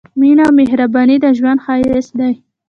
[0.19, 2.33] مينه او مهرباني د ژوند ښايست دی